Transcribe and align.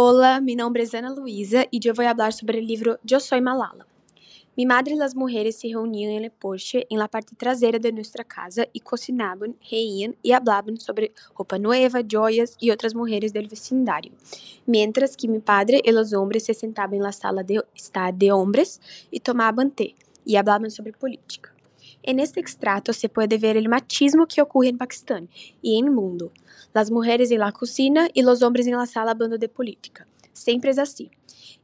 Hola, 0.00 0.40
mi 0.40 0.54
nombre 0.54 0.84
es 0.84 0.94
Ana 0.94 1.12
Luisa 1.12 1.64
y 1.72 1.80
yo 1.80 1.92
voy 1.92 2.06
a 2.06 2.10
hablar 2.10 2.32
sobre 2.32 2.60
el 2.60 2.68
libro 2.68 3.00
Yo 3.02 3.18
soy 3.18 3.40
Malala. 3.40 3.84
Mi 4.56 4.64
madre 4.64 4.94
y 4.94 4.96
las 4.96 5.16
mujeres 5.16 5.56
se 5.56 5.70
reunían 5.70 6.12
en 6.12 6.22
el 6.22 6.30
porche 6.30 6.86
en 6.88 7.00
la 7.00 7.08
parte 7.08 7.34
trasera 7.34 7.80
de 7.80 7.90
nuestra 7.90 8.22
casa 8.22 8.64
y 8.72 8.78
cocinaban, 8.78 9.56
reían 9.68 10.14
y 10.22 10.30
hablaban 10.30 10.78
sobre 10.78 11.12
ropa 11.36 11.58
nueva, 11.58 11.98
joyas 12.08 12.54
y 12.60 12.70
otras 12.70 12.94
mujeres 12.94 13.32
del 13.32 13.48
vecindario, 13.48 14.12
mientras 14.66 15.16
que 15.16 15.26
mi 15.26 15.40
padre 15.40 15.80
y 15.82 15.90
los 15.90 16.12
hombres 16.12 16.44
se 16.44 16.54
sentaban 16.54 16.94
en 16.94 17.02
la 17.02 17.10
sala 17.10 17.42
de 17.42 17.60
estar 17.74 18.14
de 18.14 18.30
hombres 18.30 18.80
y 19.10 19.18
tomaban 19.18 19.72
té 19.72 19.96
y 20.24 20.36
hablaban 20.36 20.70
sobre 20.70 20.92
política. 20.92 21.52
En 22.02 22.20
este 22.20 22.40
extrato 22.40 22.92
se 22.92 23.08
puede 23.08 23.38
ver 23.38 23.56
el 23.56 23.68
machismo 23.68 24.26
que 24.26 24.42
ocurre 24.42 24.68
en 24.68 24.78
Pakistán 24.78 25.28
y 25.62 25.78
en 25.78 25.86
el 25.86 25.90
mundo. 25.90 26.32
Las 26.74 26.90
mujeres 26.90 27.30
en 27.30 27.40
la 27.40 27.52
cocina 27.52 28.08
y 28.12 28.22
los 28.22 28.42
hombres 28.42 28.66
en 28.66 28.76
la 28.76 28.86
sala 28.86 29.12
hablando 29.12 29.38
de 29.38 29.48
política. 29.48 30.06
Siempre 30.32 30.70
es 30.70 30.78
así. 30.78 31.10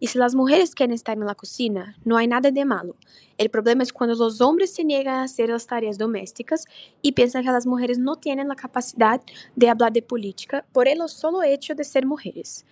Y 0.01 0.09
si 0.09 0.19
las 0.19 0.34
mujeres 0.34 0.75
quieren 0.75 0.95
estar 0.95 1.17
en 1.17 1.25
la 1.25 1.34
cocina, 1.34 1.97
no 2.05 2.17
hay 2.17 2.27
nada 2.27 2.51
de 2.51 2.65
malo. 2.65 2.97
El 3.39 3.48
problema 3.48 3.83
es 3.83 3.93
cuando 3.93 4.17
los 4.17 4.41
hombres 4.41 4.75
se 4.75 4.84
niegan 4.84 5.21
a 5.21 5.23
hacer 5.25 5.48
las 5.48 5.67
tareas 5.67 5.98
domésticas 5.98 6.65
y 7.01 7.12
piensan 7.12 7.45
que 7.45 7.51
las 7.51 7.67
mujeres 7.67 7.98
no 7.98 8.17
tienen 8.17 8.48
la 8.48 8.56
capacidad 8.56 9.20
de 9.56 9.69
hablar 9.69 9.93
de 9.93 10.03
política 10.03 10.65
por 10.73 10.89
el 10.89 10.98
solo 11.09 11.43
hecho 11.43 11.75
de 11.75 11.84
ser 11.84 12.06
mujeres. 12.06 12.65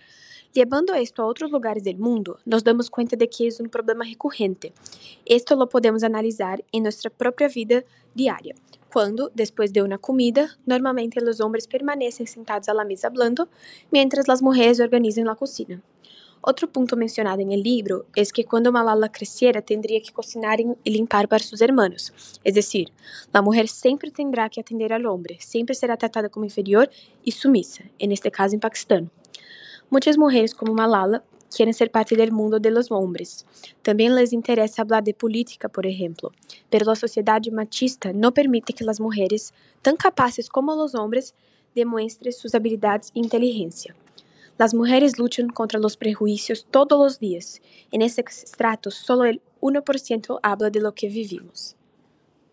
Llevando 0.53 0.93
esto 0.93 1.23
a 1.23 1.25
otros 1.25 1.49
lugares 1.49 1.83
del 1.83 1.97
mundo, 1.97 2.37
nos 2.45 2.63
damos 2.63 2.91
cuenta 2.91 3.15
de 3.15 3.27
que 3.27 3.47
es 3.47 3.59
un 3.59 3.69
problema 3.69 4.05
recurrente. 4.05 4.71
Esto 5.25 5.55
lo 5.55 5.67
podemos 5.67 6.03
analizar 6.03 6.63
en 6.71 6.83
nuestra 6.83 7.09
propia 7.09 7.47
vida 7.47 7.83
diaria. 8.13 8.53
Cuando, 8.91 9.31
después 9.33 9.73
de 9.73 9.81
una 9.81 9.97
comida, 9.97 10.55
normalmente 10.67 11.19
los 11.21 11.41
hombres 11.41 11.67
permanecen 11.67 12.27
sentados 12.27 12.67
la 12.67 12.85
mesa 12.85 13.07
hablando, 13.07 13.49
mientras 13.89 14.27
las 14.27 14.43
mujeres 14.43 14.79
organizan 14.79 15.25
la 15.25 15.33
cocina. 15.33 15.81
Otro 16.41 16.71
punto 16.71 16.95
mencionado 16.95 17.41
en 17.41 17.51
el 17.51 17.63
libro 17.63 18.05
es 18.15 18.31
que 18.31 18.45
cuando 18.45 18.71
Malala 18.71 19.11
creciera 19.11 19.63
tendría 19.63 19.99
que 20.03 20.11
cocinar 20.11 20.59
y 20.59 20.91
limpar 20.91 21.27
para 21.27 21.43
sus 21.43 21.61
hermanos. 21.61 22.13
Es 22.43 22.53
decir, 22.53 22.91
la 23.33 23.41
mujer 23.41 23.67
siempre 23.67 24.11
tendrá 24.11 24.47
que 24.49 24.61
atender 24.61 24.93
al 24.93 25.07
hombre, 25.07 25.39
siempre 25.39 25.73
será 25.73 25.97
tratada 25.97 26.29
como 26.29 26.45
inferior 26.45 26.91
y 27.23 27.31
sumisa, 27.31 27.85
en 27.97 28.11
este 28.11 28.29
caso 28.29 28.53
en 28.53 28.59
Pakistán. 28.59 29.09
Muchas 29.93 30.17
mujeres 30.17 30.55
como 30.55 30.73
Malala 30.73 31.23
quieren 31.55 31.71
ser 31.71 31.91
parte 31.91 32.15
del 32.15 32.31
mundo 32.31 32.59
de 32.59 32.71
los 32.71 32.91
hombres. 32.91 33.45
También 33.83 34.15
les 34.15 34.31
hablar 34.79 35.03
de 35.03 35.13
política, 35.13 35.69
por 35.69 35.85
ejemplo, 35.85 36.31
pero 36.71 36.87
la 36.87 36.95
sociedad 36.95 37.39
machista 37.51 38.11
no 38.11 38.33
permite 38.33 38.73
que 38.73 38.83
las 38.83 38.99
mujeres, 38.99 39.53
tan 39.83 39.95
capaces 39.95 40.49
como 40.49 40.75
los 40.75 40.95
hombres, 40.95 41.35
demuestren 41.75 42.33
sus 42.33 42.55
habilidades 42.55 43.11
e 43.13 43.19
inteligencia. 43.19 43.95
Las 44.57 44.73
mujeres 44.73 45.19
luchan 45.19 45.49
contra 45.49 45.79
los 45.79 45.95
prejuicios 45.95 46.65
todos 46.71 46.97
los 46.97 47.19
días. 47.19 47.61
En 47.91 48.01
extrato, 48.01 48.89
solo 48.89 49.25
el 49.25 49.43
1% 49.61 50.39
habla 50.41 50.71
de 50.71 50.79
lo 50.79 50.95
que 50.95 51.07
vivimos. 51.07 51.75